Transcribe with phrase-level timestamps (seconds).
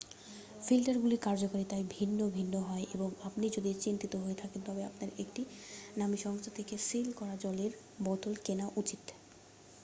[0.65, 5.41] ফিল্টারগুলির কার্যকারিতায় ভিন্ন ভিন্ন হয় এবং আপনি যদি চিন্তিত হয়ে থাকেন তবে আপনার একটি
[5.97, 7.71] নামী সংস্থা থেকে সিল করা জলের
[8.05, 9.01] বোতল কেনা উচিত